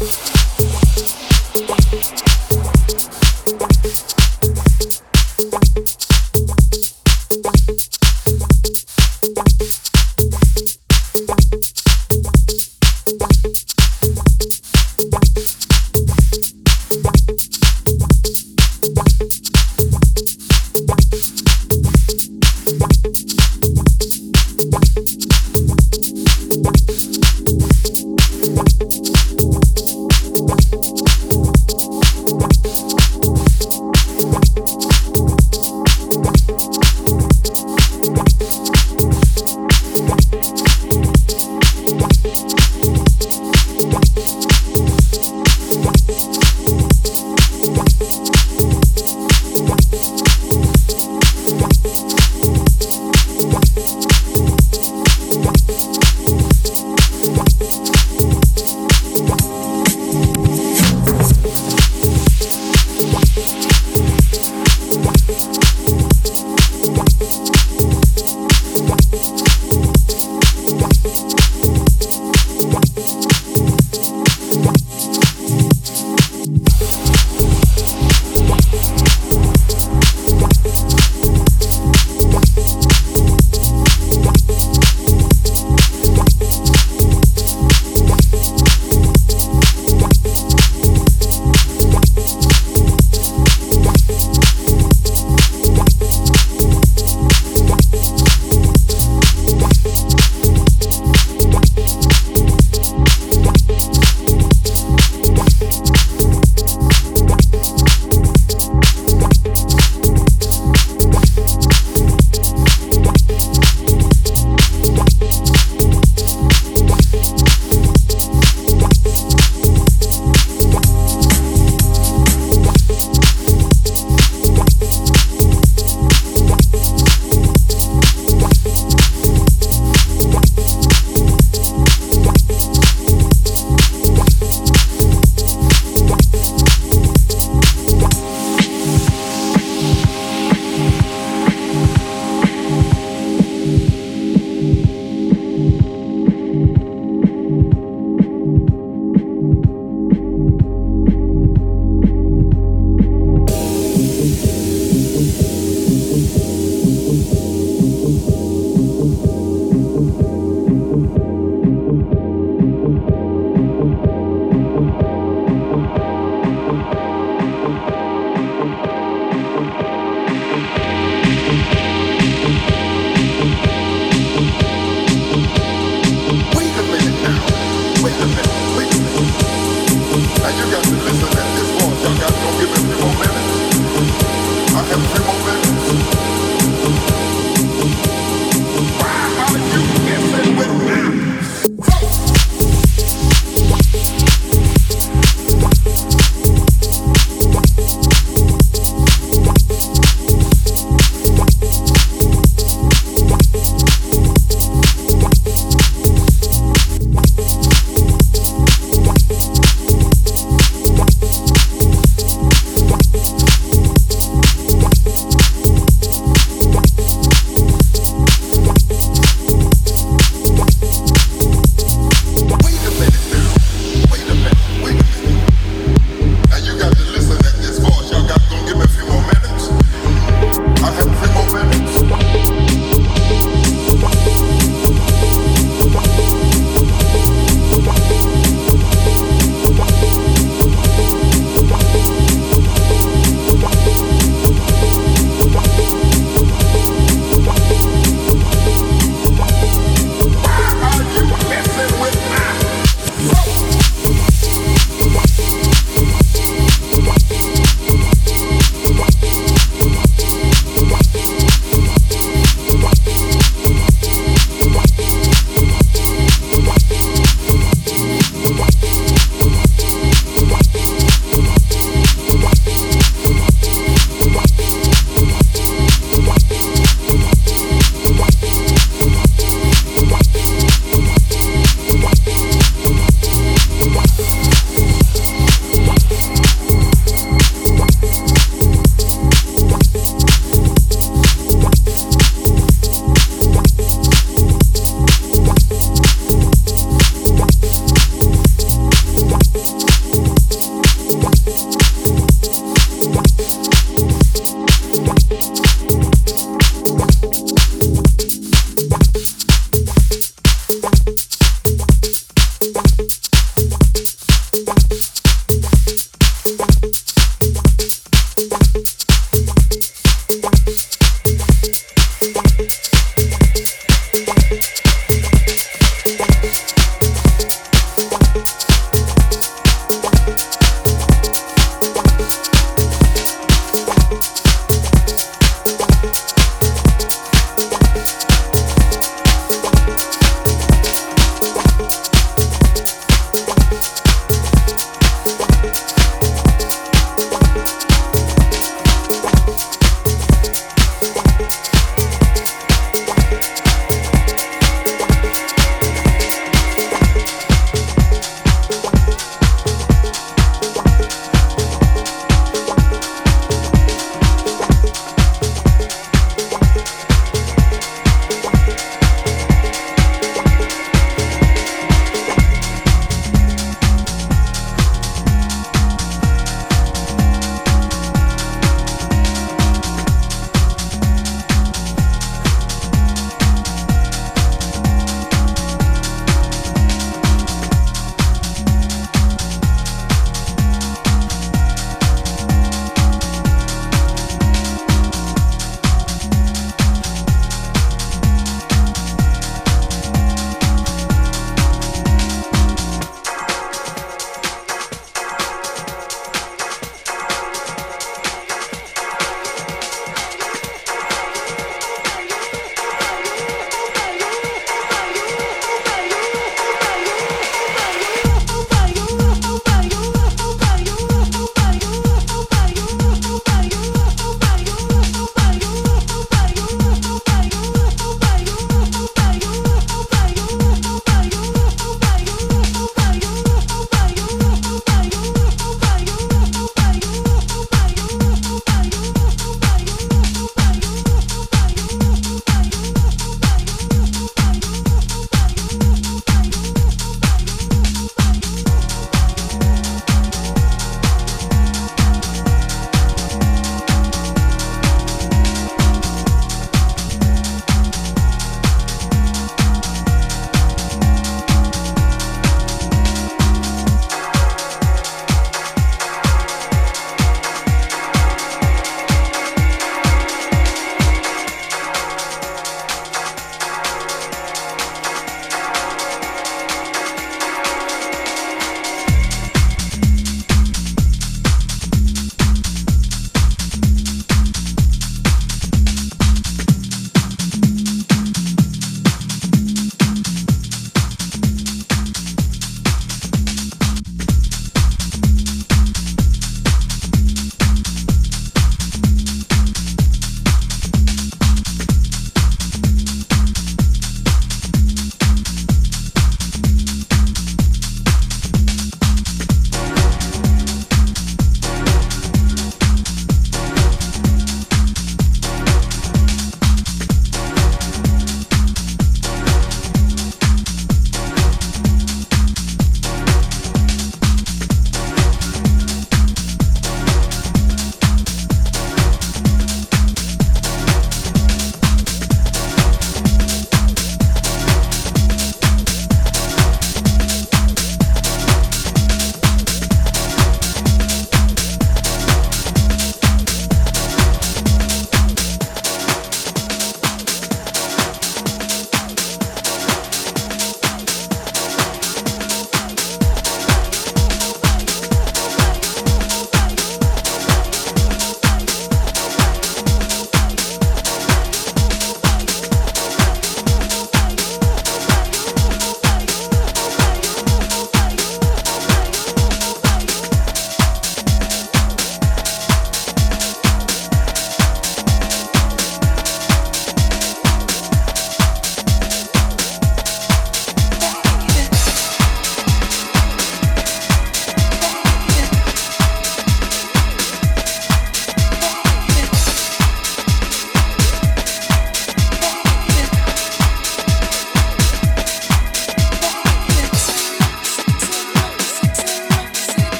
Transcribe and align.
Música 0.00 0.38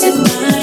losing 0.00 0.22
my 0.22 0.57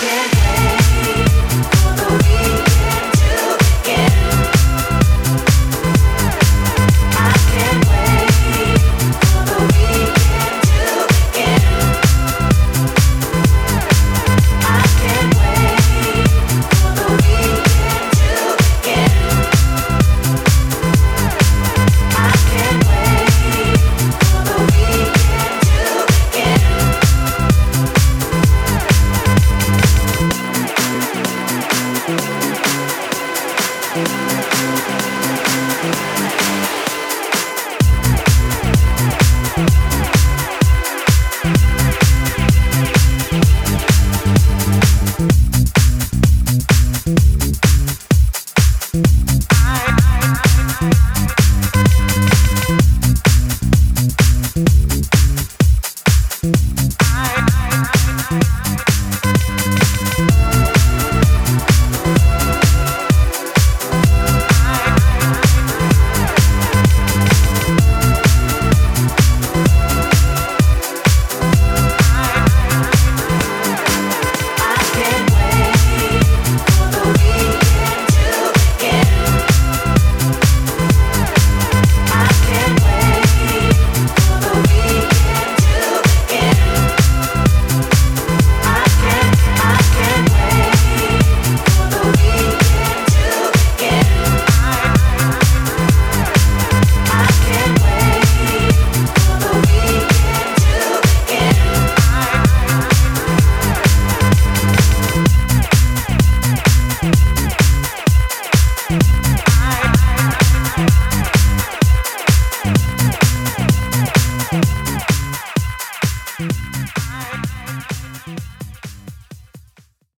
can't 0.00 0.49